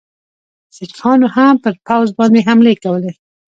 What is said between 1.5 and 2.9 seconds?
پر پوځ باندي حملې